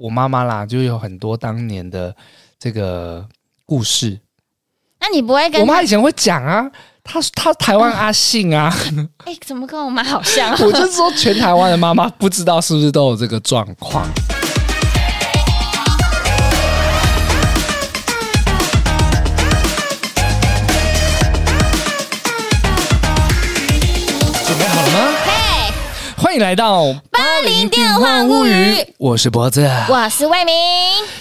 [0.00, 2.14] 我妈妈啦，就有很多当年的
[2.58, 3.26] 这个
[3.66, 4.18] 故事。
[4.98, 6.70] 那你不会跟我妈以前会讲啊？
[7.02, 8.74] 她她台湾阿信啊？
[9.24, 10.52] 哎、欸，怎么跟我妈好像？
[10.52, 14.06] 我就说全台湾的妈妈不知道是不是都有这个状况。
[26.30, 28.94] 欢迎来到八零电话物语。
[28.98, 30.54] 我是脖子，我是魏明。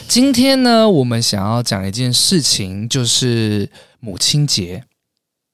[0.08, 3.68] 今天呢，我们想要讲一件事情，就是
[4.00, 4.84] 母亲节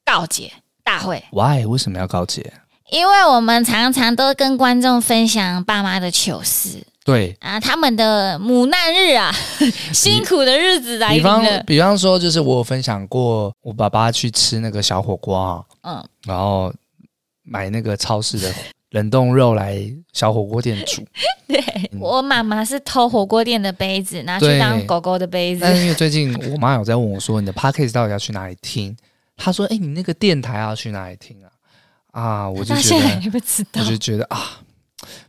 [0.04, 0.52] 告捷
[0.84, 1.24] 大会。
[1.30, 1.64] Why？
[1.64, 2.52] 为什么要告捷？
[2.90, 6.86] 因为我们常常都跟观众分享爸妈的糗事。
[7.02, 9.34] 对啊，他们的母难日啊，
[9.94, 11.14] 辛苦的日子来。
[11.14, 16.70] 比方，比方说，就是我有分享过，我爸爸去吃那个小火锅啊，嗯，然后。
[17.48, 18.52] 买那个超市的
[18.90, 19.80] 冷冻肉来
[20.12, 21.04] 小火锅店煮。
[21.48, 21.60] 对，
[21.92, 25.60] 嗯、我妈妈是偷火锅店的杯子拿去当狗狗的杯子。
[25.62, 28.96] 但是因为最近我妈有在问我说：“你的 podcast 到底要去哪里听？”
[29.36, 31.50] 她说：“哎、欸，你那个电台要去哪里听啊？”
[32.12, 34.60] 啊，我就觉得，不知道，我就觉得啊，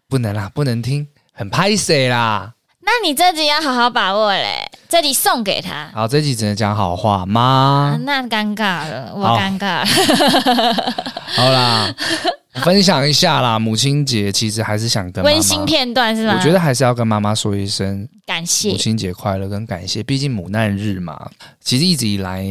[0.08, 2.54] 不能啦，不能听，很拍谁啦。
[2.80, 5.92] 那你这集要好好把握嘞，这集送给他。
[5.94, 7.92] 好，这集只能讲好话吗？
[7.94, 9.86] 啊、那尴尬了，我尴尬了。
[11.36, 11.94] 好，好啦，
[12.66, 13.58] 分享一下啦。
[13.60, 16.36] 母亲节其实还是想跟温馨片段是吗？
[16.36, 20.04] 我觉得还是要跟妈妈说一声感谢，母亲节快乐跟感谢。
[20.04, 21.30] 毕竟母难日嘛，
[21.62, 22.44] 其实一直以来，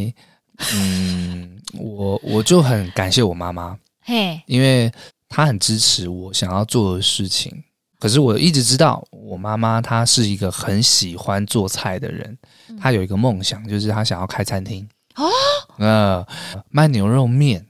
[0.75, 4.91] 嗯， 我我就很感谢我妈妈，嘿，因为
[5.29, 7.53] 她很支持我想要做的事情。
[7.99, 12.39] 可是我一直知道，我妈妈她是一个很喜欢做菜的人，
[12.81, 15.27] 她有一个梦想，就是她想要开餐厅哦，
[15.79, 16.27] 呃，
[16.71, 17.66] 卖牛肉面。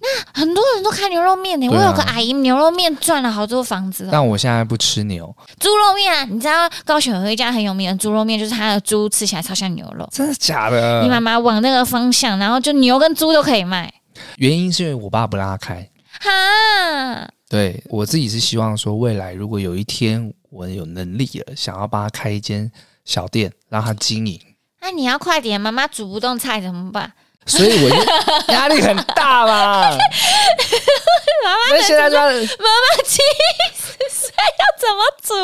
[0.00, 4.08] 那很多人都开牛肉面呢，啊、我有个阿姨牛肉面赚了好多房子。
[4.12, 5.34] 但我现在不吃牛。
[5.58, 10.08] 猪肉面啊，你知道高雄有一家很有名的猪肉面，就是它的猪吃起来超像牛肉。
[10.12, 11.02] 真的假的？
[11.02, 13.92] 你妈妈往那个方向，然后就牛跟猪都可以卖。
[14.36, 15.88] 原因是因为我爸不让他开。
[16.20, 17.28] 哈。
[17.48, 22.70] 对，我自己是希望说，未来如果有一天我有能力了，想要帮他开一间
[23.04, 24.40] 小店，让他经营。
[24.80, 27.12] 那你要快点，妈妈煮不动菜怎么办？
[27.48, 29.90] 所以我就压力很大嘛。
[31.44, 33.20] 妈妈，那现在说，妈妈七
[33.74, 35.34] 十岁要怎么煮？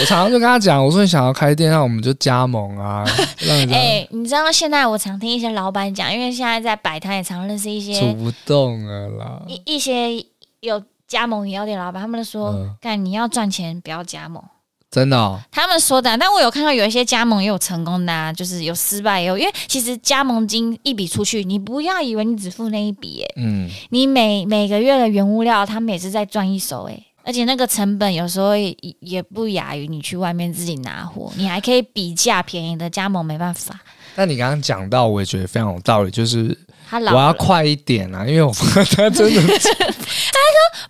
[0.00, 3.04] 我常常就跟他讲，我说你想要开店，那我们就加盟啊。
[3.48, 9.42] 哎、欸，你知道现在我常听一些老板讲，因为现在在摆摊也常认识一些煮不动了啦。
[9.46, 10.24] 一一些
[10.60, 14.42] 有加盟饮料店老板，他们都说，干、嗯、你要赚钱，不要加盟。
[14.90, 33.78] 真的、哦，他们说的，但我有看到有一些加盟也有成功的、啊，就是有失败也有，因为其实加盟金一笔出去，你不要以为你只付那一笔，哎，嗯，你每每个月的原物料，他们也是在赚一手，哎，而且那个成本有时候也也不亚于你去外面自己拿货，你还可以比价便宜的加盟，没办法。
[34.16, 36.58] 但你刚刚讲到，我也觉得非常有道理，就是
[36.90, 38.52] 我要快一点啊，因为我
[38.96, 39.40] 他真的。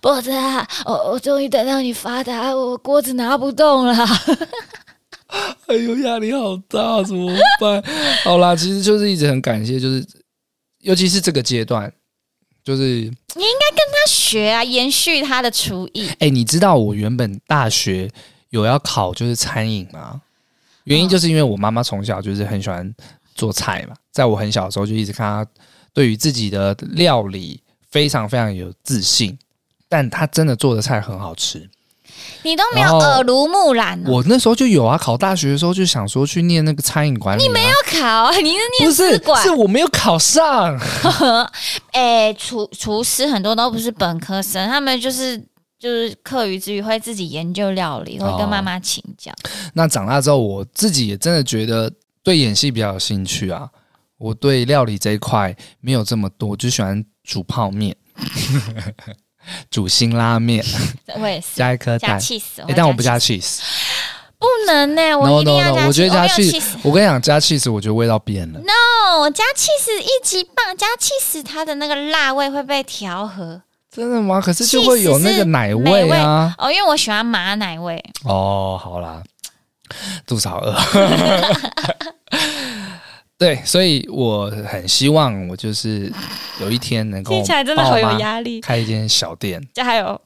[0.01, 3.93] 脖子啊，我我终于等到你发达，我锅子拿不动了。
[5.67, 7.81] 哎呦，压力好大，怎么办？
[8.23, 10.05] 好啦，其实就是一直很感谢，就是
[10.79, 11.91] 尤其是这个阶段，
[12.63, 16.07] 就是你应该跟他学啊，延续他的厨艺。
[16.07, 18.09] 哎、欸，你知道我原本大学
[18.49, 20.21] 有要考就是餐饮吗？
[20.83, 22.93] 原因就是因为我妈妈从小就是很喜欢
[23.35, 25.51] 做菜嘛，在我很小的时候就一直看她
[25.93, 29.37] 对于自己的料理非常非常有自信。
[29.91, 31.69] 但他真的做的菜很好吃，
[32.43, 34.01] 你都没有耳濡目染。
[34.05, 37.43] 我那时候就有啊，考大学的时候就想说去念那个餐饮管理。
[37.43, 38.91] 你没有考， 你是念不
[39.35, 39.43] 是？
[39.43, 40.79] 是我没有考上。
[41.91, 45.37] 哎，厨厨师很多都不是本科生，他们就是
[45.77, 49.29] 就是课余之余会自己研究料理，会跟妈妈请教。
[49.73, 51.91] 那长大之后，我自己也真的觉得
[52.23, 53.69] 对演戏比较有兴趣啊。
[54.17, 57.93] 我对料理这一块没有这么多，就喜欢煮泡面。
[59.69, 60.63] 煮辛拉面，
[61.19, 62.43] 我也是加一颗蛋，加 cheese，
[62.75, 63.59] 但我不加 cheese，
[64.37, 65.87] 不能呢，我一定要加 cheese。
[65.87, 68.59] 我觉得加 cheese，我跟你讲，加 cheese，我觉得味道变了。
[68.59, 73.61] No，加 cheese 一级棒，加 cheese 它的那个辣味会被调和。
[73.93, 74.39] 真的吗？
[74.39, 76.55] 可是就会有那个奶味啊。
[76.57, 78.01] 哦，因为我喜欢马奶味。
[78.23, 79.21] 哦，好啦，
[80.25, 80.73] 肚子好饿。
[83.41, 86.13] 对，所以我很希望我就是
[86.59, 90.21] 有一天能够听起来真的好有压力，开一间小店，加油！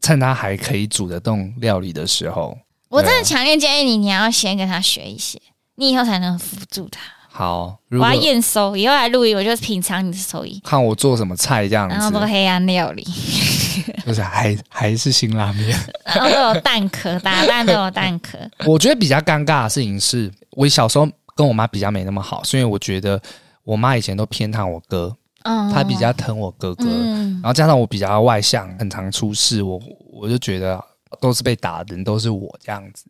[0.00, 2.56] 趁他还可以煮得动料理的时候，
[2.88, 5.38] 我真的强烈建议你，你要先跟他学一些，
[5.74, 6.98] 你以后才能辅助他。
[7.28, 11.94] 好，我要验收，以后来录音，我就品尝你的手艺，看我做什么菜这样子。
[11.94, 13.06] 然后做黑暗料理，
[14.06, 18.38] 就是还还是辛拉面， 然后都有蛋壳，打蛋都有蛋壳。
[18.64, 23.20] 我觉得比较尴尬的事情是，我小时候跟我妈比较没那么好，是因为我觉得
[23.62, 29.80] 我妈以前都偏袒我哥，嗯，她比较疼我哥哥，嗯，然后加上我比较外向，很常出事，我
[30.12, 30.82] 我就觉得
[31.20, 33.04] 都是被打的人都是我这样子。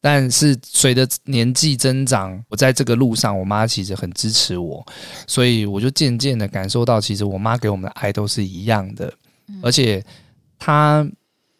[0.00, 4.86] 但是随着年纪增长，我在这个路上，我妈其实很支持我，
[5.26, 9.12] 所以我就渐渐的感受到，其实我妈给我们的爱都是一样的。
[9.62, 10.04] 而且
[10.58, 11.04] 她，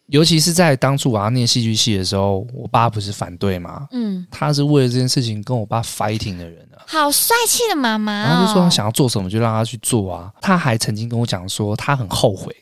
[0.07, 3.87] 尤其是在当初我要念戏剧系的时候，我爸不是反对吗？
[3.91, 8.27] 嗯，他是为了这件事情跟我爸 fighting 的人啊，好帅气的妈妈哦。
[8.27, 10.31] 然后就说他想要做什么就让他去做啊。
[10.41, 12.55] 他还曾经跟我讲说，他很后悔，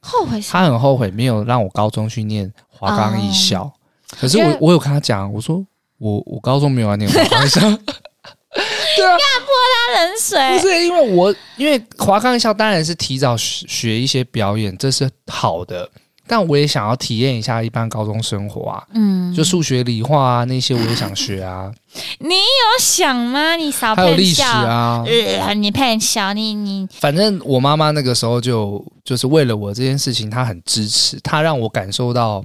[0.00, 3.62] 后悔，他很后悔没有让我高中去念华冈艺校。
[3.64, 3.72] 哦
[4.20, 5.66] 可是我我有跟他讲，我说
[5.98, 9.52] 我我高中没有来念华冈艺校， 对啊，泼
[9.88, 10.58] 他冷水。
[10.60, 15.90] 不是因为我因为华冈艺校当然是提早学学一些表演，这是好的，
[16.26, 21.72] 但我也想要体验一下一般高中生活啊，嗯，就数学、理化啊那些我也想学啊。
[22.20, 23.56] 你有想吗？
[23.56, 32.44] 你少还有历史啊，呃、你骗小你你，反正我妈妈那个时候就就是为了我这件事情，她很支持，她让我感受到。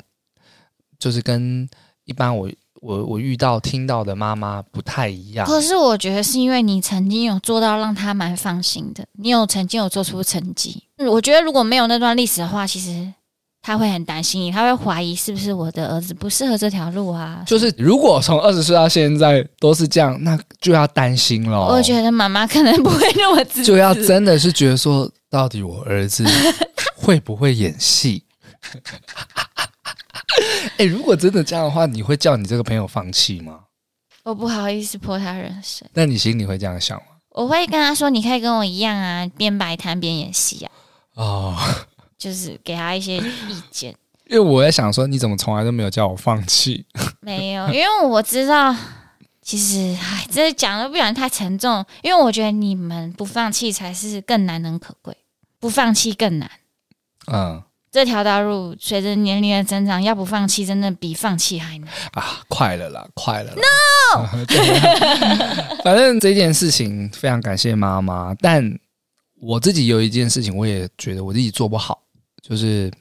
[1.00, 1.68] 就是跟
[2.06, 2.48] 一般我
[2.80, 5.48] 我我遇到听到的妈妈不太一样。
[5.48, 10.84] 可是我觉得是因为你曾经有做到让她蛮放心的，你有曾经有做出成绩。
[11.10, 13.12] 我觉得如果没有那段历史的话，其实
[13.62, 17.44] 他会很担心你，他会怀疑是不是我的儿子不适合这条路啊。
[17.46, 21.68] 就是如果从二十岁到现在都是这样，那就要担心了。
[21.68, 26.26] 我觉得妈妈可能不会那么自，就要真的是觉得说，到底我儿子
[26.98, 28.24] 会不会演戏？
[30.78, 33.60] 哎、欸，如果真的这样的话，你会叫你这个朋友放弃吗？
[34.24, 35.88] 我不好意思泼他人水。
[35.94, 37.04] 那你心里会这样想吗？
[37.32, 40.72] 我会跟他说：“你可以跟我一样啊，边摆摊边演戏啊。”
[41.16, 41.58] 哦，
[42.22, 43.96] 就是给他一些意见。
[44.30, 46.86] 因为我在想说，你怎么从来都没有叫我放弃？
[47.20, 48.76] 没有，因为我知道，
[49.42, 51.84] 其实哎，这讲的不然太沉重。
[52.04, 55.18] 因为我觉得你们不放弃才是更难能可贵，
[55.60, 56.52] 不放弃更难。
[57.26, 57.64] 嗯。
[57.92, 62.40] 这条道路随着年龄的增长，要不放弃，真的比放弃还难啊！
[62.48, 63.62] 快了啦，快了啦
[64.16, 64.26] ！No，
[65.84, 68.80] 反正这件事情非常感谢妈妈，但
[69.42, 72.01] 我自己有一件事情，我也觉得我自己做不好，
[72.42, 72.92] 就是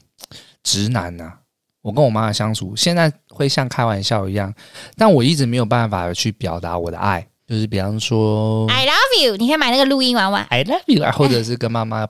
[0.62, 1.38] 直男呐、啊。
[1.82, 4.52] 我跟我妈的相处，现在会像开玩笑一样，
[4.96, 12.06] 但我一直没有办法去表达我的爱，就是比方说 “I love you”，你可以买那个录音玩玩 “I love you”，或者是跟妈妈。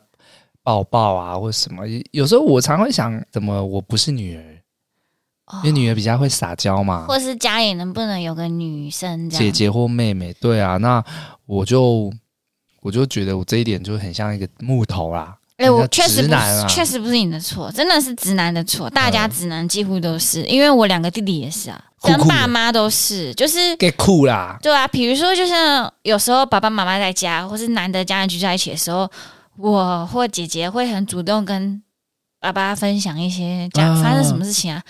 [0.63, 1.85] 抱抱啊，或什么？
[2.11, 4.63] 有时候我常会想，怎么我不是女儿？
[5.47, 7.07] 哦、因为女儿比较会撒娇嘛。
[7.09, 9.29] 或是家里能不能有个女生？
[9.31, 10.35] 姐姐或妹妹？
[10.35, 11.03] 对啊，那
[11.47, 12.13] 我就
[12.83, 15.35] 我就觉得我这一点就很像一个木头啦。
[15.61, 16.35] 哎、欸，我确实不
[16.69, 18.89] 确实不是你的错，真的是直男的错。
[18.91, 24.59] 大家直男几乎都是，因为我两个弟弟也是啊，跟爸妈都是，就是给酷啦。
[24.63, 29.11] 对啊，比如说，就像有时候爸爸妈妈在家，或是难得家人聚在一起的时候。
[29.57, 31.83] 我或姐姐会很主动跟
[32.41, 34.83] 爸爸分享一些讲发生什么事情啊，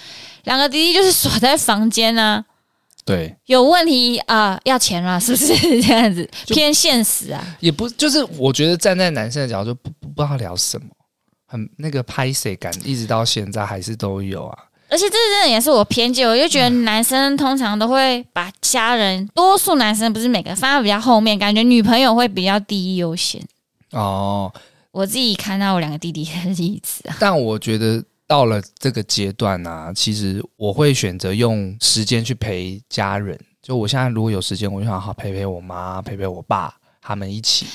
[0.44, 2.44] 两个弟弟就是锁在房间呢。
[3.05, 5.49] 对，有问题啊、呃，要钱了，是不是
[5.82, 6.28] 这样子？
[6.46, 9.90] 偏现实啊，也不就是我觉得站在男生的角度，不
[10.26, 10.87] 不不知道聊什么，
[11.46, 14.58] 很那个拍谢感，一直到现在还是都有啊。
[14.90, 23.41] 而且这真的也是我偏见，我就觉得男生通常都会把家人，多数男生不是每个放在比较后面，感觉女朋友会比较第一优先。
[23.93, 24.53] 哦，
[24.91, 33.39] 我自己看到我两个弟弟的例子啊， 但我觉得到了这个阶段呢、啊，其实我会选择用时间去陪家人。
[33.62, 37.67] 就我现在如果有时间，我就想好陪陪我妈，陪陪我爸，他们一起。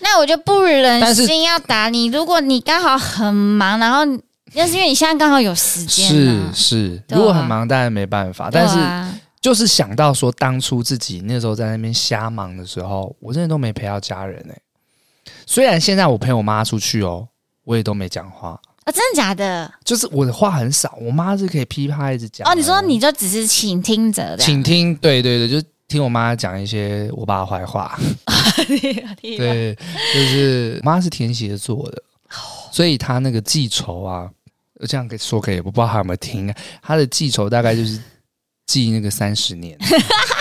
[0.00, 2.06] 那我就不忍心要打你。
[2.06, 4.04] 如果你刚好很忙，然后
[4.54, 7.02] 那是因为你现在刚好有时间、啊，是是。
[7.08, 8.48] 如果很忙，当然没办法。
[8.50, 14.62] 但是就是想到说，当初自己那时候在那边瞎忙的时候，我真的都没陪到家人哎、欸。
[15.46, 17.26] 虽然现在我陪我妈出去哦，
[17.64, 18.92] 我也都没讲话啊。
[18.92, 19.72] 真的假的？
[19.84, 22.48] 就是我的话很少，我妈是可以噼啪一直讲。
[22.48, 27.98] 哦，你说你就只是倾听者的，倾听，对对对，就听我妈讲一些我爸的坏话。
[29.20, 29.76] 对，
[30.14, 32.02] 就是我妈是天蝎座的，
[32.70, 34.30] 所以她那个记仇啊，
[34.86, 36.56] 这样可以说可以，我不知道她有没有听啊。
[36.80, 38.00] 她的记仇大概就是
[38.66, 39.76] 记那个三十年。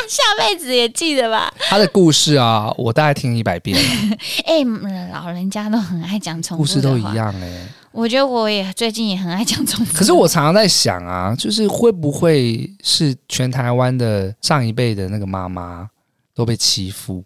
[0.10, 1.54] 下辈子也记得吧？
[1.60, 3.78] 他的故事啊，我大概听一百遍。
[4.46, 7.68] 哎、欸，老人家都很爱讲重复，故事都一样哎、欸。
[7.92, 9.94] 我觉得我也最近也很爱讲中文。
[9.94, 15.90] 可是我常常在想啊，就是会不会是全台湾的上一辈的那个妈妈
[16.36, 17.24] 都被欺负，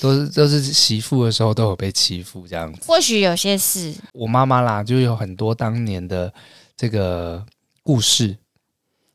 [0.00, 2.80] 都是都是媳妇的时候都有被欺负这样子。
[2.86, 6.32] 或许有些事，我妈妈啦，就有很多当年的
[6.76, 7.44] 这个
[7.82, 8.36] 故事。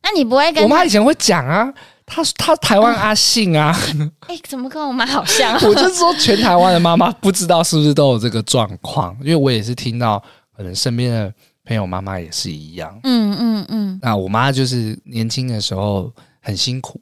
[0.03, 1.73] 那你不会跟我妈以前会讲啊？
[2.05, 3.77] 她她台湾阿信啊？
[4.27, 5.53] 哎、欸，怎么跟我妈好像？
[5.55, 10.23] 我就是说全台湾的妈妈不知道是不是都有这个状况，因为我也是听到，
[10.57, 11.33] 可能身边的
[11.63, 12.99] 朋友妈妈也是一样。
[13.03, 13.99] 嗯嗯嗯。
[14.01, 16.11] 那我妈就是年轻的时候
[16.41, 16.99] 很辛苦。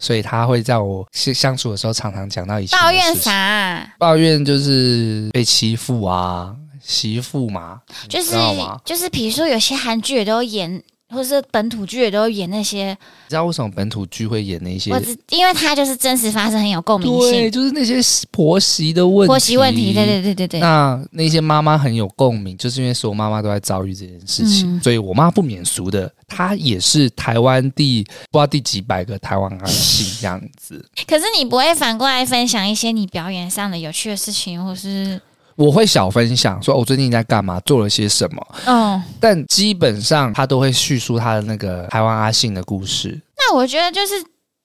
[0.00, 3.94] 所以她会在我相相处的时候，常常讲到一些抱怨啥、啊？
[3.98, 8.36] 抱怨就是被欺负啊，媳妇嘛，就是
[8.84, 10.82] 就是，比如说有些韩剧也都演。
[11.10, 14.92] 或是本土剧也都演那些，你知道为什么本土剧会演那些？
[14.92, 15.00] 我
[15.30, 17.30] 因为它就是真实发生，很有共鸣性。
[17.32, 17.94] 对，就是那些
[18.30, 19.28] 婆媳的问题。
[19.28, 20.60] 婆媳问题，对对对对对。
[20.60, 30.84] 那那些妈妈很有共鸣，就是因为所有妈妈都在遭遇这件事情，嗯、所以我妈不免俗的，她也是台湾第不知道第几百个台湾阿信这样子。
[31.06, 35.20] 可是你不会反过来分享一些你表演上的有趣的事情，或是？
[35.58, 38.46] 我会小分享，说我最近在干嘛，做了些什么。
[38.64, 43.20] 嗯，但基本上他都会叙述他的那个台湾阿信的故事。
[43.36, 44.14] 那我觉得就是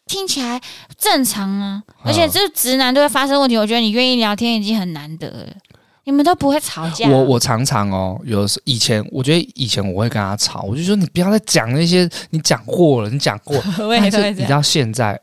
[0.05, 0.61] 听起来
[0.95, 3.57] 正常啊，而且这直男都会发生问题。
[3.57, 5.47] 我觉得你愿意聊天已经很难得了，
[6.03, 7.09] 你们都不会吵架。
[7.09, 13.63] 我我常常哦，有的时候以前我觉得以前我会跟他吵，我就说你不要再讲那些你讲过了，你讲过了。
[13.99, 15.19] 但是你知道现在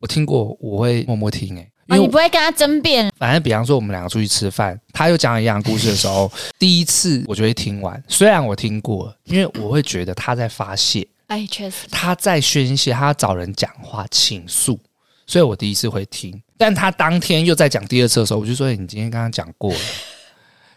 [0.00, 1.70] 我听过，我会默默听诶、欸。
[1.88, 3.10] 哦、你不会跟他争辩。
[3.18, 8.02] 反正比方说，我们两个出去吃饭，他又讲一样故事的时候，第一次我就会听完。
[8.08, 14.78] 虽然我听过，因为我会觉得他在发泄，哎，确实他在宣泄，他找人讲话倾诉，
[15.26, 16.40] 所以我第一次会听。
[16.56, 19.80] 但他当天又在讲第二次的时候，我就说：“你今天刚刚讲过了。”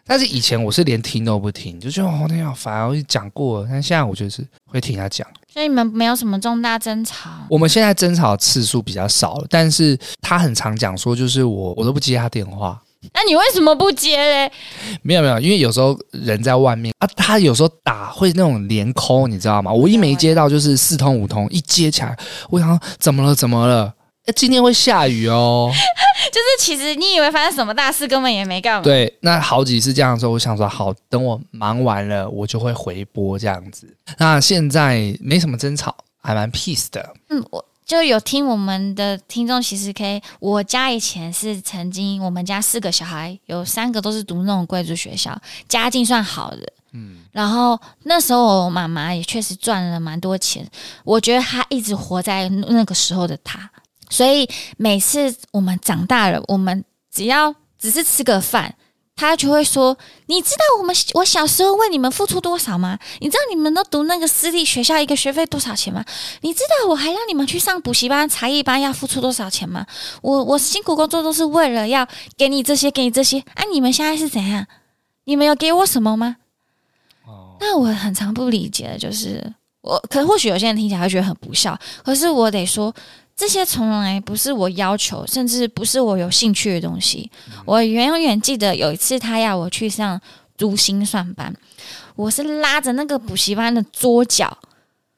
[0.10, 2.88] 但是以前我是连听都不听，就觉得哦，那好烦啊！
[2.88, 5.28] 我讲过了，但现在我就是会听他讲。
[5.58, 7.32] 所以你们没有什么重大争吵？
[7.50, 12.80] 我们现在争吵次数比较少了，但是他很常讲说，就是我我都不接他电话。
[13.12, 14.52] 那你为什么不接嘞？
[15.02, 19.74] 没有没有，因为有时候人在外面啊，他有时候打会那种连 call，你知道吗？
[19.74, 22.16] 我一没接到就是四通五通，一接起来，
[22.52, 23.34] 我想怎么了？
[23.34, 23.92] 怎么了？
[24.36, 25.72] 今天会下雨哦，
[26.32, 28.84] 就是其实你以为发生什么大事，根本也没干嘛。
[28.84, 33.96] 对，那好几次这样的时候，我想说好，等我忙完了，我就会回拨这样子。
[34.18, 37.14] 那现在没什么争吵，还蛮 peace 的。
[37.30, 40.22] 嗯，我就有听我们的听众，其实可以。
[40.40, 46.74] 我家以前是曾经，我们家四个小孩，有三个都是读那种贵族学校，家境算好的。
[46.94, 50.66] 嗯，然后那时候我妈妈也确实赚了蛮多钱，
[51.04, 53.70] 我觉得她一直活在那个时候的她。
[54.10, 58.76] 所以每次我们长大了，我们只要只是吃个饭，
[59.16, 59.98] 他就会说
[60.28, 62.98] ：“你知道我们我小时候为你们付出多少吗？
[63.20, 66.06] 你知道你们都读那个私立学校一个学费多少钱吗？
[66.42, 69.86] 你知道我还让你们去上补习班、才艺班要付出多少钱吗？
[70.22, 73.40] 我我辛苦工作都是为了要给你这些，给你这些。
[73.56, 74.66] 啊，你们现在是怎样？
[75.26, 76.38] 你们有给我什么吗？
[77.26, 79.44] 哦，那我很常不理解的就是，
[79.82, 82.94] 我可能或许有些人听起来会觉得很不孝，可是我得说。
[83.38, 87.30] 这些从来不是我要求，甚至不是我有兴趣的东西。
[87.66, 90.20] 我永远记得有一次，他要我去上
[90.58, 91.56] 珠心算班，
[92.16, 94.46] 我是拉着那个补习班的桌角，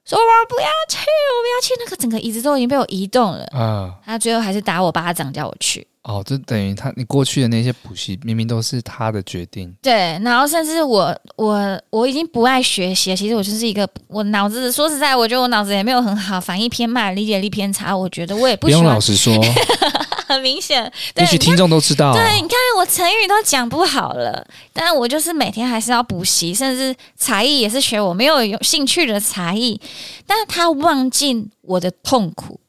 [0.03, 1.73] 说我不要去，我不要去。
[1.79, 3.45] 那个整个椅子都已经被我移动了。
[3.53, 5.87] 啊，他最后还是打我巴掌，叫我去。
[6.09, 9.71] 哦，就等于他，你过去的那些补习明明都是他的决定。
[9.79, 17.95] 对，然后甚至我我我已经不爱学习了，其实我就是一个我脑子说实在，我觉得我脑子也没有很好，反应偏慢，理解力偏差。
[17.95, 19.31] 我觉得我也不不用老实说，
[20.27, 22.11] 很明显，也许听众都知道。
[22.11, 29.79] 对，你看我成语都讲不好了，但我就是每天还是要补习，甚至才艺也是学我没有有兴趣的才艺。
[30.25, 32.59] 但是他忘记我的痛苦，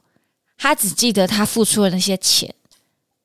[0.59, 2.55] 他只记得他付出的那些钱。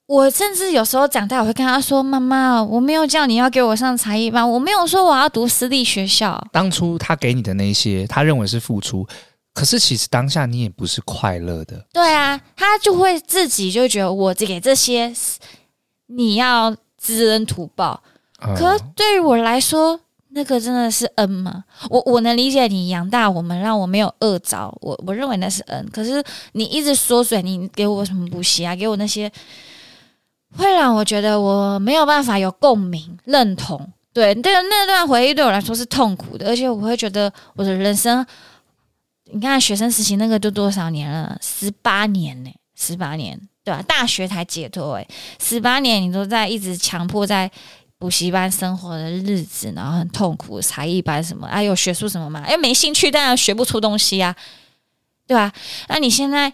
[0.08, 9.08] 我甚至有时候长大，我会跟他说：“妈妈，我没有叫你要给我上才艺班，我没有说我要读私立学校。”当初他给你的那些，他认为是付出，
[9.52, 11.84] 可是其实当下你也不是快乐的。
[11.92, 15.12] 对啊，他就会自己就觉得我给这些，
[16.06, 18.04] 你要知恩图报。
[18.42, 20.00] 嗯、可对于我来说，
[20.34, 21.64] 那个真的是恩吗？
[21.90, 25.90] 我我能理解你养大我们，让我没有饿着，我我认为那是恩。
[25.92, 28.76] 可是你一直缩水，你给我什么补习啊？
[28.76, 29.32] 给我那些。
[30.58, 38.26] 会让我觉得我没有办法有共鸣、认同，对，对，那段回忆对我来说是痛苦的，而且我会觉得我的人生，
[39.32, 43.82] 你看学生时期那个都多少年了，十八年呢，十八年，对吧？
[43.84, 45.08] 大学才解脱，哎，
[45.42, 47.52] 十八年你都在一直强迫在
[47.98, 52.42] 补习班生活的日子，然后很痛苦，才艺班什么，哎，有学术什么嘛？
[52.42, 54.36] 哎，没兴趣，当然学不出东西啊，
[55.28, 55.52] 对吧？
[55.90, 56.54] 那你现在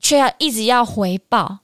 [0.00, 1.58] 却要一直要回报。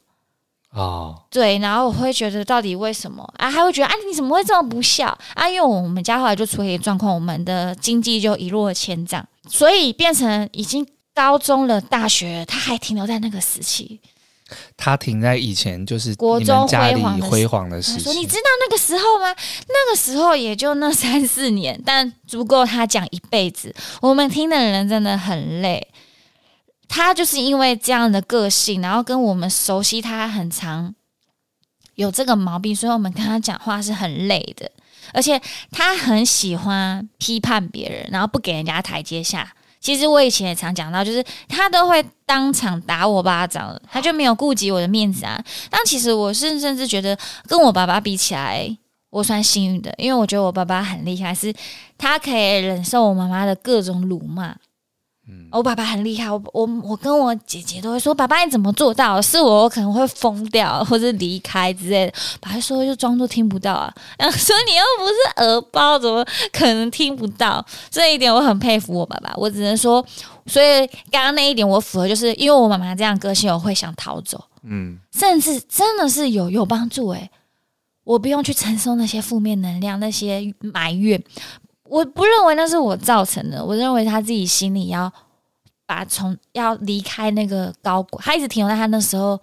[0.70, 3.50] 哦，对，然后我会觉得到底为什么啊？
[3.50, 5.48] 还会觉得啊，你怎么会这么不孝啊？
[5.48, 13.98] 因为我们家后来就出了一个状况，我们的经济就一落千丈，所以变成已经高中了，大学他还停留在那个时期。
[14.76, 18.10] 他停在以前就是国中辉煌辉煌的时期。
[18.10, 19.34] 你知道那个时候吗？
[19.68, 23.74] 那个时候也就那三四年，但足够他讲一辈子。
[24.00, 25.87] 我们听的人真的很累。
[26.88, 30.94] 他就是因为这样的个性，然后跟我们熟悉他很长，
[31.94, 34.70] 有这个毛病，所以我们跟他讲话是很累的。
[35.14, 35.40] 而且
[35.70, 39.50] 他很喜欢批判别人，然后不给人家台阶下。
[39.80, 45.42] 其实我以前也常讲到，就是他都会当场打我巴掌，他就没有顾及我的面子啊。
[45.70, 47.16] 但其实我是甚至觉得
[47.46, 48.76] 跟我爸爸比起来，
[49.08, 51.54] 我算幸运的，因为我觉得我爸爸很厉害，是
[51.96, 54.54] 他可以忍受我妈妈的各种辱骂。
[55.50, 62.12] 我爸爸很厉害，我我我跟我姐姐都会说：“爸爸你怎么做到？”是我，我可能会疯掉 或者离开之类的。
[62.40, 67.64] 爸爸说就装作听不到啊，然 后说你又不是耳包，怎么可能听不到？
[67.90, 69.32] 这一点我很佩服我爸爸。
[69.36, 70.04] 我只能说，
[70.46, 74.42] 所以刚刚那一点我符合，就是因为我妈妈这样个性，我会想逃走。
[74.64, 77.30] 嗯，甚至真的是有有帮助诶，
[78.04, 81.22] 我不用去承受那些负面能量，那些埋怨。
[81.88, 85.12] 我不认为那是我造成的，我认为他自己心里要
[85.86, 89.40] 把从要离开那个高光，他一直停留在他那时候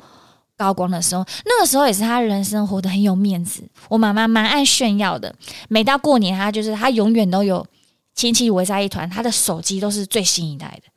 [0.56, 3.64] 高光的时候，那个时候也是他人生活得很有面子。
[3.90, 5.34] 我妈妈蛮爱炫耀的，
[5.68, 7.66] 每到过年，她就是她永远都有
[8.14, 10.90] 亲戚围在一团，她的手机都是最新一代的。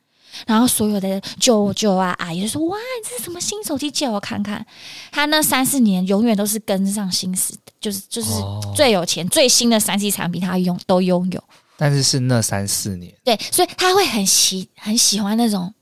[0.47, 3.89] 然后所有的舅舅啊阿姨就说：“哇，这是什么新手机？
[3.89, 4.65] 借我看看。”
[5.11, 8.29] 他那三四年永远都是跟上新时代，就是就是
[8.75, 11.43] 最有钱、最新的三 C 产品，他拥都拥有。
[11.77, 15.73] 但是是那三四年，对，所以他会很喜很喜欢那种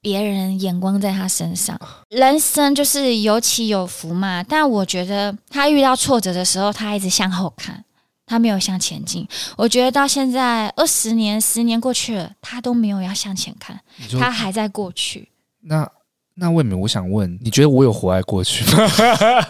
[0.00, 1.80] 别人眼光在他身上。
[2.10, 7.82] 人生就是有起有伏嘛，但我觉得他遇到挫折的时候，他一直向后看。
[8.28, 13.80] 他没有向前进，我觉得到现在二十年、十年过去了，他都没有要向前看，
[14.20, 15.30] 他还在过去。
[15.62, 15.90] 那
[16.34, 18.86] 那魏美，我想问，你觉得我有活在过去吗？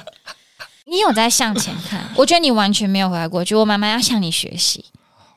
[0.86, 2.08] 你有在向前看？
[2.17, 3.54] 我觉得你完全没有活在过去。
[3.54, 4.84] 我妈妈要向你学习。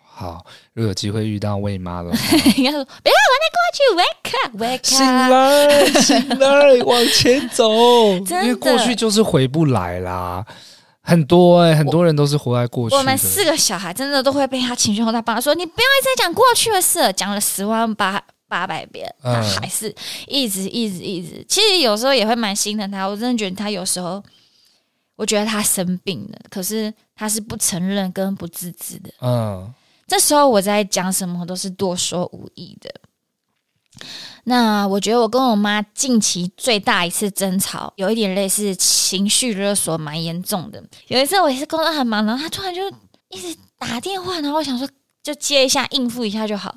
[0.02, 2.18] 好，如果有机会遇到魏妈的话，
[2.56, 10.46] 应该说不要活在过去，wake up，wake up，醒来，醒来，往前走， 因为过去就是回不来啦。
[11.04, 12.96] 很多哎、欸，很多人都是活在过去。
[12.96, 19.94] 我们四个小孩真的都会被他情绪后，他爸说：“你不要再讲过去的事了。”讲了十万八八百遍，他还是
[20.28, 21.44] 一直一直一直。
[21.50, 24.24] 其实有时候也会蛮心疼他，我真的觉得他有时候，
[25.16, 29.10] 我觉得他生病了，可是他是不承认跟不自知的。
[29.22, 29.74] 嗯，
[30.08, 32.94] 这时候我在讲什么都是多说无益的。
[34.46, 40.84] 那我觉得我跟我妈近期最大一次争吵，有一点类似情绪勒索，蛮严重的。
[41.08, 42.82] 有一次我也是工作很忙，然后她突然就
[43.30, 44.88] 一直打电话，然后我想说
[45.24, 46.76] 就接一下应付一下就好。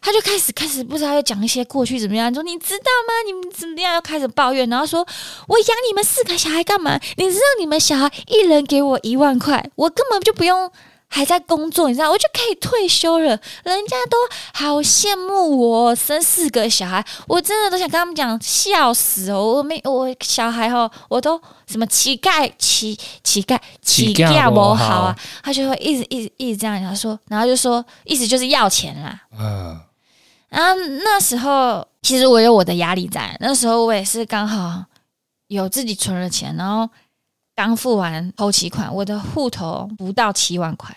[0.00, 3.12] 她就开始开始不知道要讲一些过去怎么样，说你知道吗？
[3.26, 3.94] 你们怎么样？
[3.94, 5.04] 要开始抱怨，然后说
[5.48, 7.00] 我养你们四个小孩干嘛？
[7.16, 10.70] 你知道你们小孩一人给我一万块，我根本就不用。
[11.08, 13.28] 还在工作，你知道，我就可以退休了。
[13.64, 14.16] 人家都
[14.52, 19.54] 好羡慕我生四个小孩，我真的都想跟他们讲，笑死哦！
[19.54, 29.22] 我没我小孩哦，我都什么乞丐乞乞丐乞丐不好啊，他就会一直一直一直这样，他说，然后就说意思就是要钱啦。
[29.38, 29.80] 嗯，
[30.48, 34.84] 然后那时候其实我有我的压力在，那时候我也是刚好
[35.46, 36.88] 有自己存了钱，然后。
[37.56, 40.94] 刚付完头期款，我的户头不到七万块，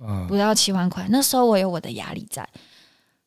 [0.00, 1.06] 嗯，不到七万块。
[1.10, 2.48] 那时候我有我的压力在，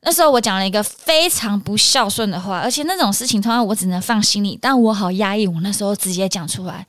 [0.02, 6.88] 那时候我讲了一个非常不孝顺的话，而且那种事情通常我只能放心里，但我好压抑，我那时候直接讲出来。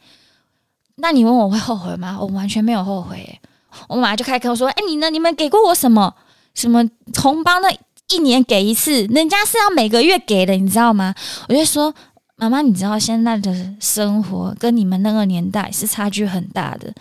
[0.96, 2.16] 那你问我会后悔吗？
[2.18, 3.38] 我完全没有后悔。
[3.88, 5.10] 我马上就开口说：“哎，你呢？
[5.10, 6.14] 你们给过我什么？
[6.54, 6.82] 什么
[7.20, 7.60] 红包？
[7.60, 7.68] 呢
[8.10, 11.14] 一年给一次，人家是要每个月给的，你知道吗？”
[11.46, 11.94] 我就说。
[12.40, 16.94] 妈妈，你知道现在的生活跟你们那个年代是差距很大的。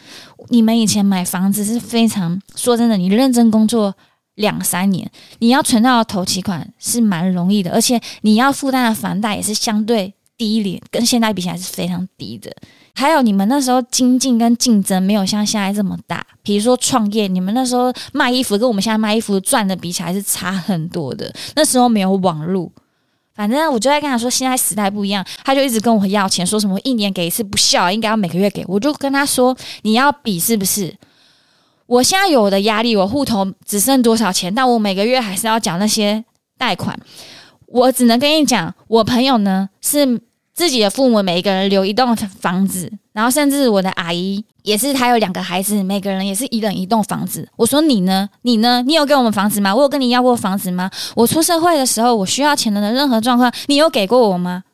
[0.50, 3.94] 你们以前买房子是非常，说真的，你认真工作
[4.34, 12.52] 两三年，你要存到头期款是蛮容易的，而且你要负担的房贷也是相对低一点，跟现在比起来是非常低的。
[12.96, 21.32] 还有你们那时候经济跟竞争没有像现在这么大，比如说创业，你们那时候卖衣服跟我们现在卖衣服赚的比起来是差很多的。
[21.56, 22.72] 那时候没有网络。
[23.38, 28.66] 反正我就在跟他说，现在时代不一样，他就一直跟我要钱，说什么一年给一次不孝，应该要每个月给。
[28.68, 30.94] 我就跟他说，你要比是不是？
[31.86, 36.26] 我现在有的压力，我户头只剩多少钱，但我每个月还是要缴那些
[36.58, 37.00] 贷款。
[37.68, 40.20] 我只能跟你讲，我朋友呢是
[40.54, 47.50] 自己的父母每一个人留一栋房子，然后甚至我的阿姨也是，她有两个孩子，每个人也是一人一栋房子。
[47.56, 48.30] 我说你呢？
[48.44, 48.84] 你呢？
[48.84, 49.74] 你有给我们房子吗？
[49.74, 50.88] 我有跟你要过房子吗？
[51.16, 54.66] 我出社会的时候，我需要钱的任何状况，你有给过我吗？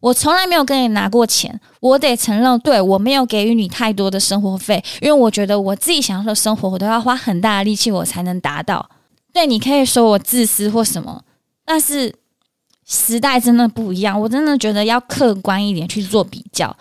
[0.00, 1.60] 我从来没有跟你拿过钱。
[1.80, 8.88] 我得承认，对，我没有给予你太多的生活费，因为我觉得我自己想要的生活，我都要花很大的力气，我才能达到。
[9.34, 11.22] 对，你可以说我自私或什么，
[11.66, 12.14] 但是。
[12.84, 16.76] 时代真的不一样，我真的觉得要客观一点去做比较。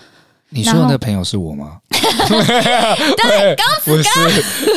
[0.53, 1.77] 你说的那个朋友是我吗？
[1.89, 4.09] 对， 刚不是。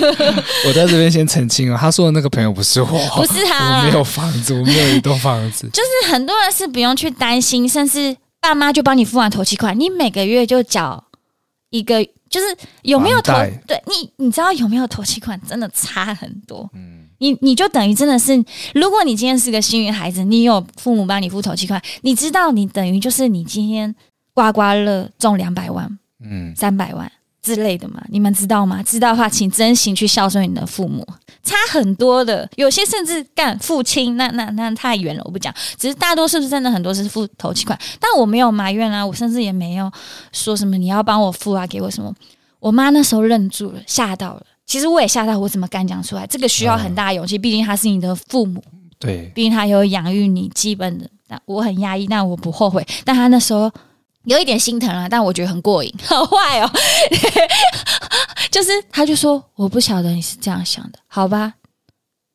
[0.67, 5.69] 我在这边先澄清啊，他说的那个朋友不是我，不是他，我没有房子，我没有一栋房子。
[5.73, 11.03] 就是很多人是不用去担心，甚至爸妈就帮你付完头期款，你每个月就缴
[11.71, 13.33] 一个，就是有没有头？
[13.67, 16.71] 对你，你知道有没有头期款，真的差很多。
[16.75, 17.01] 嗯。
[17.19, 23.95] 你你就等于真的是，如果你今天是个幸运孩子，你有父母帮你付头期款，你知道你等于就是你今天
[24.35, 28.03] 刮刮乐中两百万，嗯，三百万之类的嘛？
[28.09, 28.83] 你们知道吗？
[28.83, 31.07] 知道的话，请真心去孝顺你的父母，
[31.42, 32.49] 差很多的。
[32.57, 35.55] 有些甚至干父亲，那那那太远了，我不讲。
[35.79, 39.90] 只是大多数是真的很多是付头期款，但我没有埋怨啊，我甚至也没有
[40.33, 42.12] 说什么你要帮我付啊，给我什么。
[42.59, 44.42] 我妈那时候愣住了，吓到了。
[44.66, 46.27] 其实我也吓到，我怎么敢讲出来？
[46.27, 48.64] 这个需要很大勇气，毕竟他是你的父母，
[48.99, 51.07] 对，毕竟他有养育你基本的。
[51.29, 52.87] 但我很压抑，但我不后悔。
[53.05, 53.70] 但他那时候
[54.25, 56.71] 有一点心疼啊，但我觉得很过瘾， 好坏哦。
[58.51, 61.55] 就是他就说，我不晓得你是这样想的，好吧，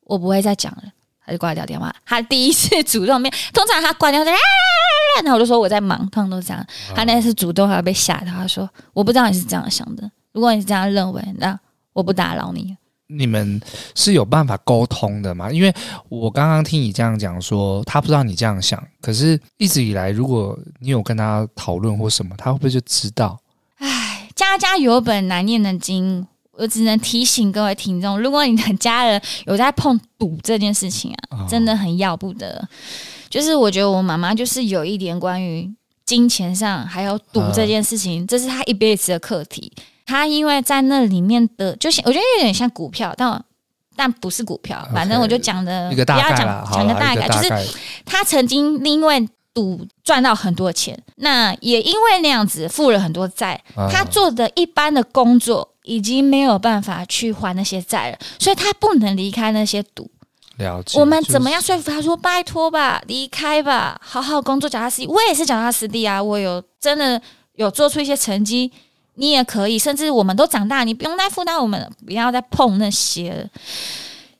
[0.05, 0.83] 我不会再讲了。
[1.25, 1.93] 他就挂掉电话。
[2.05, 6.65] 他第一次主动面，通常他挂掉电话，那我就说我在忙，通常都这样。
[6.95, 11.59] 他那次主动还要被吓到，他说我不知道你是这样想的，如果你是这样认为，那。
[11.91, 12.77] 我不打扰你。
[13.11, 13.59] 你们
[13.95, 15.51] 是有办法沟通的吗？
[15.51, 15.73] 因为
[16.09, 23.39] 我刚刚听你这样讲说，他不知道你这样想，可是一直以来，如果你有跟他讨论或什么，他会不会就知道？
[23.77, 32.59] 唉，家家有本难念的经，我只能提醒各位听众，如果你的家人有在碰赌这件事情啊，真的很要不得。
[32.59, 32.67] 哦、
[33.27, 35.67] 就是我觉得我妈妈就是有一点关于
[36.05, 39.71] 金钱上还有赌这件事情，啊、这是她一辈子的课题。
[40.09, 43.45] 他因为在那里面的，就像我觉得有点像股票，但
[43.95, 44.83] 但不是股票。
[44.91, 46.03] 反正我就讲的，不要
[46.35, 53.61] 讲讲个大概，就是他曾经因为赌赚到很多钱，那也因为那样子负了很多债。
[53.91, 60.09] 他做的一般的工作已经没有办法去还那些债了，所以他不能离开那些赌。
[60.57, 60.99] 了解。
[60.99, 65.07] 我们怎么样说服他说拜托吧，离开吧，好好工作，脚踏实地。
[65.07, 67.21] 我也是脚踏实地啊，我有真的
[67.53, 68.71] 有做出一些成绩。
[69.19, 73.47] 你也可以，甚至我们都长大，你不用再负担我们，不要再碰那些了。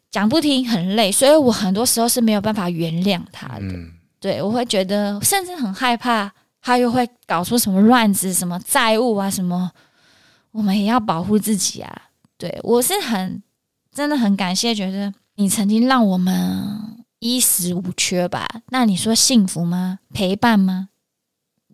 [0.09, 3.59] 讲不听很累，所以我很多时候是没有办法原谅他的。
[3.59, 9.69] 嗯、对，我会觉得，甚至很害怕他又会搞出什么乱子，什么债务啊，什么。
[10.51, 12.01] 我们也要保护自己啊。
[12.37, 13.43] 对，我是很
[13.93, 18.47] 真的很感谢，觉得你曾经让我们衣食无缺吧。
[18.69, 19.99] 那你说幸福吗？
[20.13, 20.89] 陪伴吗？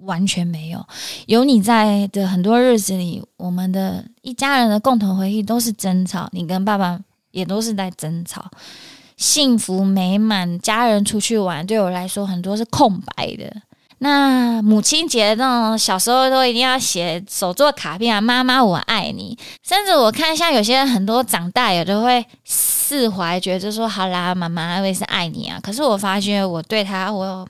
[0.02, 0.86] 完全没有，
[1.26, 7.00] 有你在的很多日子里，我们的一家人的共同回忆都是争吵，你跟爸爸
[7.32, 8.46] 也都是在争吵，
[9.16, 13.62] 幸福美满，家人出去玩，对我来说很多是空白的。
[14.00, 25.58] 那母亲节那种小时候都一定要写手作卡片啊，妈妈我爱你，甚至我看像有些人很多长大也都会释怀，觉得说好啦，妈妈我也是爱你啊。
[25.64, 27.48] 可是我发现我对他我。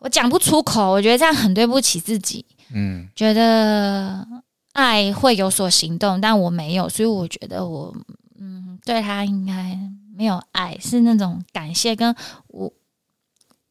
[0.00, 2.44] 我讲不出口，我觉得这样很对不起自己。
[2.72, 4.26] 嗯，觉得
[4.72, 7.94] 爱会有所行动，但我没有，所以我觉得我
[8.38, 9.78] 嗯对他应该
[10.16, 11.96] 没有爱，是那种感谢。
[11.96, 12.14] 跟
[12.48, 12.72] 我，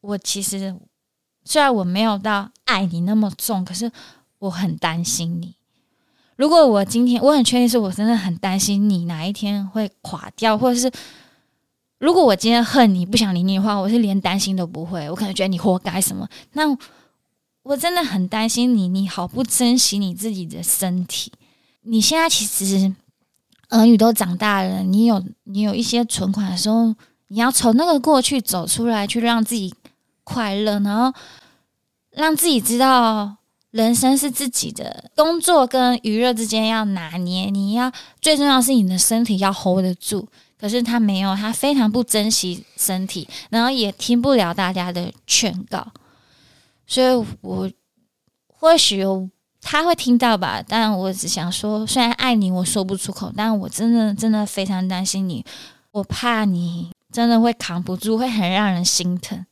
[0.02, 0.76] 我其实
[1.46, 3.92] 虽然我没有到爱你那么重，可是
[4.40, 5.56] 我很担心你。
[6.36, 10.92] 如果我今天我很确定是我真的很担心你哪一天会垮掉，或者是。
[12.00, 15.10] 如果我今天恨你不想理你的话，我是连担心都不会。
[15.10, 16.28] 我可能觉得你活该什么？
[16.54, 16.64] 那
[17.64, 21.32] 我真的很担心你，你好不珍惜你自己的身体。
[21.82, 22.94] 你现在其实
[23.70, 26.94] 儿女都长大了，你有你有一些存款的时候，
[27.30, 29.74] 你要从那个过去走出来，去让自己
[30.24, 31.12] 快乐，然后
[32.12, 33.38] 让自己知道
[33.72, 37.50] 人生是自己的，工作跟娱乐之间要拿捏。
[37.50, 40.28] 你要最重要是你的身体要 hold 得住。
[40.60, 45.86] 可是他没有，他非常不珍惜身体，然后也听不了大家的劝告，
[46.88, 47.70] 所以我
[48.48, 49.04] 或许
[49.62, 55.46] 他会听到吧，但我只想说，虽然爱你，我说不出口，但我真的真的非常担心你，
[55.92, 59.46] 我怕你真的会扛不住，会很让人心疼，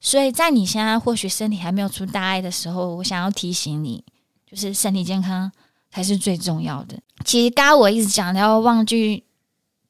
[0.00, 4.04] 所以在你现在或许身体还没有出大碍的时候，我想要提醒你，
[4.48, 5.50] 就是身体健康
[5.90, 6.96] 才是最重要的。
[7.24, 9.23] 其实刚刚我一直讲的要忘记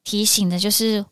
[0.05, 1.03] 提醒的，就是。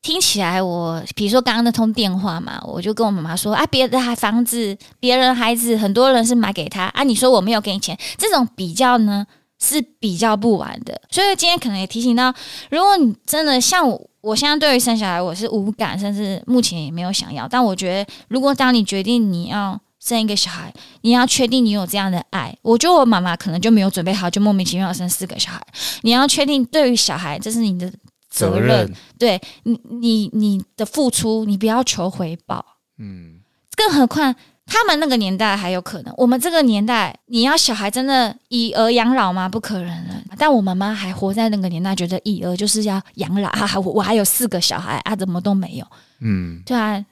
[0.00, 9.26] 听起来我，比如说刚刚那通电话嘛，我就跟我妈妈说啊，别的房子，别人孩子，很多人是买给他啊，你说我没有给你钱，这种比较呢
[9.58, 10.98] 是比较不完的。
[11.10, 12.32] 所以今天可能也提醒到，
[12.70, 17.48] 如果你真的像我，我现在对于生小孩我是无感，甚至目前也没有想要。
[17.48, 25.66] 但我觉得，如果当你决定你要生一个小孩，你要确定你有这样的爱，我觉得我妈妈可能就没有准备好，就莫名其妙生四个小孩。
[26.02, 27.92] 你要确定对于小孩，这是你的。
[28.30, 32.62] 责任，责任对你，你你的付出，你不要求回报。
[32.98, 33.40] 嗯，
[33.74, 34.32] 更何况
[34.66, 39.48] 他们那个年代还有可能，我们这个年代，你要小孩真的以儿养老吗？
[39.48, 40.22] 不可能了。
[40.36, 45.86] 但我妈妈还活在那个年代，觉得以儿就是要养老啊，我我还有四个小孩啊，怎么都没有？
[46.20, 47.02] 嗯，对啊，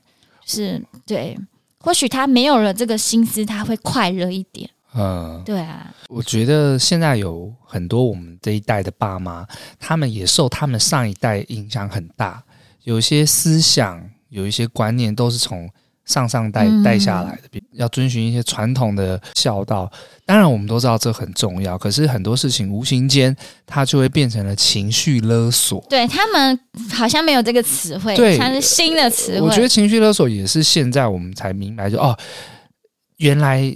[0.45, 1.37] 是对，
[1.87, 4.69] 或许他没有了这个心思，他会快乐一点。
[4.93, 9.47] 嗯，对啊，我觉得现在有很多我们这一代的爸妈，
[9.79, 12.43] 他们也受他们上一代影响很大，
[12.83, 15.71] 有一些思想，有一些观念都是从
[16.05, 19.91] 上上代带下来的，嗯、要遵循一些传统的孝道。
[20.25, 23.35] 当然，我们都知道这很重要，可是很多事情无形间
[23.65, 25.85] 它就会变成了情绪勒索。
[25.89, 26.59] 对，他们
[26.93, 29.41] 好像没有这个词汇，对，它是新的词汇。
[29.41, 32.19] 我觉得情绪勒索也是现在我们才明白就，就哦，
[33.19, 33.75] 原来。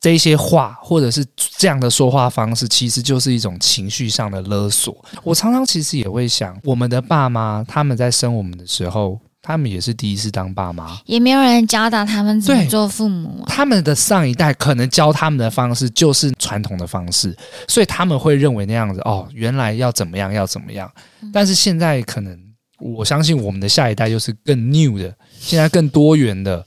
[0.00, 4.96] 这些话，或者是这样的说话方式，其实就是一种情绪上的勒索。
[5.24, 13.48] 我常常其实也会想，我们的爸妈他们在生我们的时候，他们也是第一次当爸妈，也没有人教导他们怎么做父母啊。
[13.48, 17.34] 他们的上一代可能教他们的方式就是传统的方式，
[17.66, 20.90] 所以他们会认为那样子哦，原来要怎么样，要怎么样。
[21.32, 22.38] 但是现在可能，
[22.78, 26.62] 我相信我们的下一代就是更 new 的，现在更多元的。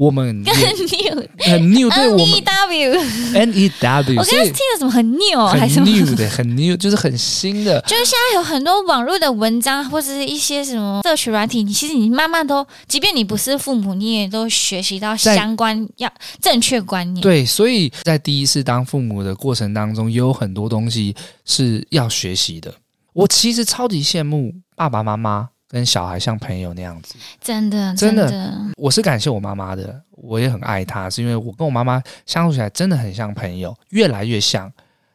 [0.00, 7.78] 我们很 new，很 new，对我们 N E W，N E W，我刚才听了什么很 new，很 new 的，很 new，就是很新的。
[7.86, 16.10] 就是现在有很多网络的文章，或者是一些什么社群软体，你其实你慢慢都，即便你不是父母，你也都学习到相关要
[16.40, 17.20] 正确观念。
[17.20, 22.72] 对，所以在第一次当父母的过程当中，也有很多东西是要学习的。
[23.12, 25.50] 我其实超级羡慕爸爸妈妈。
[25.70, 34.70] 跟小孩像朋友那样子，真的，真的，真的，我是感谢我妈妈的，我也很爱她，是因为我跟我妈妈相处起来真的很像朋友，越来越像。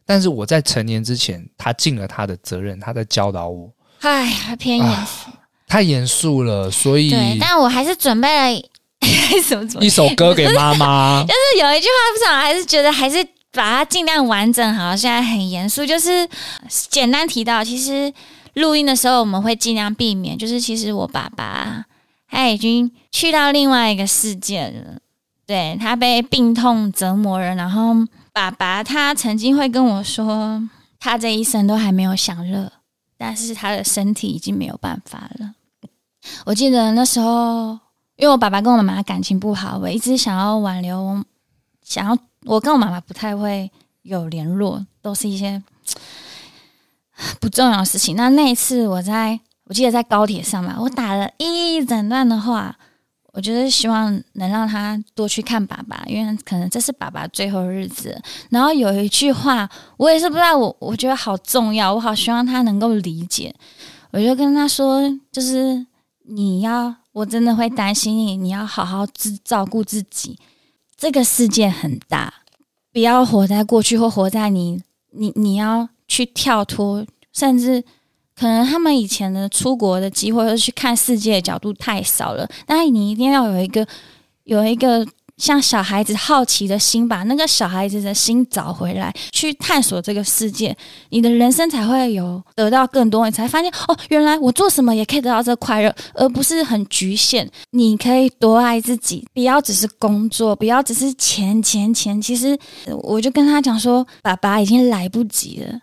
[0.06, 3.70] 但是我在成年之前，她尽了她的责任，她在教导我。
[4.00, 5.30] 哎，偏严肃，
[5.68, 11.22] 太严肃了，所以，对，但我还是准备了什么 一首歌给妈妈。
[11.28, 14.96] 就是有一句话，不知道还是觉得还是把它尽量完整好。
[14.96, 16.26] 现在很严肃，就是
[16.70, 18.14] 简单提到，其实。
[18.56, 20.38] 录音的时候，我们会尽量避免。
[20.38, 21.86] 就是其实我爸爸
[22.28, 25.00] 他已经去到另外一个世界了，
[25.46, 27.54] 对，他被病痛折磨了。
[27.56, 27.94] 然后
[28.34, 30.62] 爸爸他曾经会跟我说，
[31.00, 32.72] 他这一生都还没有享乐，
[33.18, 35.54] 但是他的身体已经没有办法了。
[36.46, 37.78] 我记得那时候，
[38.16, 41.24] 因为我爸爸跟我妈妈感情不好，我一直想要挽留，
[41.84, 43.70] 想要我跟我妈妈不太会
[44.02, 45.62] 有联络，都是一些。
[47.46, 48.16] 不重要的事情。
[48.16, 52.76] 那那一次，我在我记得在高铁上嘛，我打了一整段的话，
[53.34, 58.20] 我就是希望能让他多去看爸爸，因为可能这是爸爸最后日子。
[58.50, 63.54] 然后有一句话，我也是不知道，我我觉得好重要，我好希望他能够理解。
[64.10, 65.86] 我就跟他说，就是
[66.24, 70.40] 你要，我真的会担心你，你要好好自照顾自己。
[70.98, 72.34] 这个世界很大，
[72.92, 74.82] 不要活在过去或活在你，
[75.12, 75.88] 你你要。
[76.08, 77.04] 去跳脱，
[77.36, 77.84] 甚至
[78.36, 82.50] 可能他们以前的出国的机会，或者去看世界的角度太少了。
[82.66, 83.86] 但你一定要有一个
[84.46, 85.06] 有一个
[85.38, 90.76] 像小孩子好奇的心，把那个小孩子的心找回来，去探索这个世界，
[91.10, 93.26] 你的人生才会有得到更多。
[93.26, 97.50] 你才发现哦，原来我做什么也可以得到这快乐，而不是很局限。
[97.72, 102.22] 你可以多爱自己，不要只是工作，不要只是钱钱钱。
[102.22, 102.58] 其实
[103.04, 105.80] 我就跟他讲说，爸爸已经来不及了。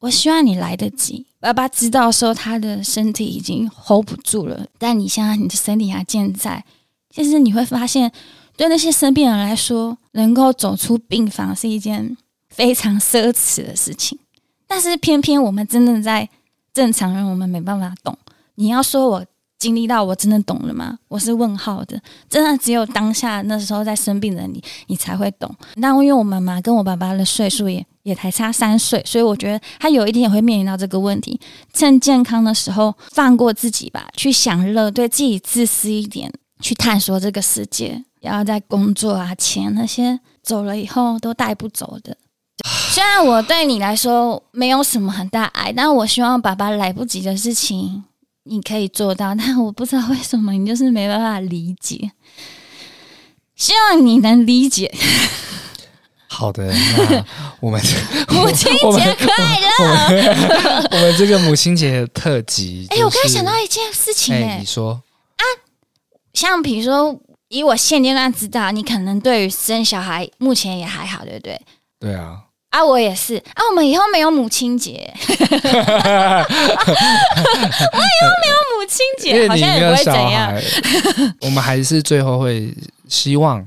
[0.00, 1.26] 我希望你来得及。
[1.38, 6.64] 爸爸知道说他的身体已经 hold 不住了，但你现在你的身体还健在。
[7.10, 8.10] 其实你会发现，
[8.56, 12.16] 对那些生病人来说，能够走出病房是一件
[12.48, 14.18] 非常奢侈的事情。
[14.66, 16.28] 但是偏偏我们真的在
[16.72, 18.16] 正常人，我们没办法懂。
[18.54, 19.26] 你要说我
[19.60, 20.98] 经历到，我真的懂了吗？
[21.06, 22.00] 我是问号的。
[22.28, 25.54] 真的只有当下那时候在生病的你，你才会懂。
[25.76, 27.86] 那因为我妈妈跟我爸爸的岁数也。
[28.02, 31.38] 也才差三岁，所以我觉得他有一天也会面临到这个问题。
[31.74, 36.32] 趁健康的时候放过自己吧，去享乐，对自己自私一点。
[36.62, 42.16] 去探索这个世界，然后在工作啊、钱那些走了以后都带不走的。
[42.88, 48.02] 虽然我对你来说没有什么很大爱，但我希望爸爸来不及的事情
[48.44, 52.12] 你可以做到， 但我不知道为什么你就是没办法理解。
[53.56, 54.92] 希望你能理解。
[56.32, 57.24] 好的，那
[57.60, 57.82] 我们
[58.30, 60.88] 母亲节快乐！
[60.92, 64.92] 我们这个母亲节特辑，哎、欸，我刚才想到一件事情、欸，哎、欸，你说
[65.36, 65.42] 啊，
[66.32, 71.60] 像比如说，以我现阶段知道，你可能对于生小孩目前也还好，对不对？
[71.98, 72.38] 对啊，
[72.70, 75.42] 啊，我也是啊，我们以后没有母亲节， 我以
[78.20, 80.52] 后没有母亲节，好像也不会怎样。
[81.42, 82.74] 我们还是最后会
[83.08, 83.66] 希望。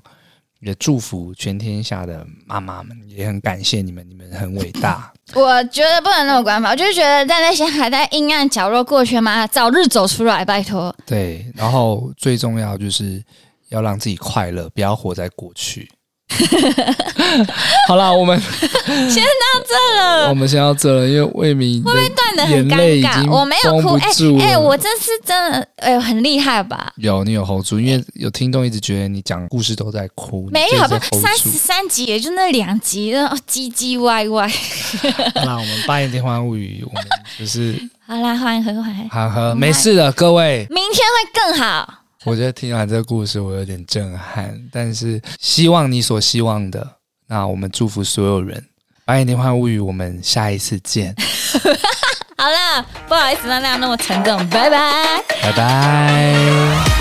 [0.65, 5.11] 也祝福全天下的妈妈们，也很感谢你们，你们很伟大。
[5.35, 10.95] 我觉得不能那么官方，我就是觉得在那些还在阴暗角落过去嘛，早日走出来，拜托。
[11.05, 13.21] 对，然后最重要就是
[13.67, 15.91] 要让自己快乐，不要活在过去。
[17.87, 20.29] 好啦，我们先到这了。
[20.29, 23.29] 我们先到这了，因为魏明会不会断的很尴尬？
[23.29, 24.07] 我没有哭，哎
[24.39, 26.91] 哎、欸欸，我这是真的，哎、欸，很厉害吧？
[26.97, 30.47] 有，你有 hold 住，因为有听众一直觉得你讲故事都在哭。
[30.51, 34.47] 没有，吧，三十三集也就那两集，然后唧唧歪歪。
[35.35, 37.03] 好啦，我们八点电话物语，我们
[37.39, 42.02] 就是好啦，欢迎和欢迎，好喝，没事的，各位，明天会更好。
[42.25, 46.87] 我觉得听完这个故事，我有点震撼，但是希望你所希望的，
[47.27, 48.63] 那我们祝福所有人。
[49.05, 51.13] 八点电幻物语，我们下一次见。
[52.37, 56.92] 好了，不好意思让大家那么沉重，拜拜，拜拜。